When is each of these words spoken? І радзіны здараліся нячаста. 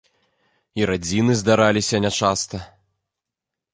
І 0.81 0.87
радзіны 0.91 1.33
здараліся 1.41 1.97
нячаста. 2.07 2.57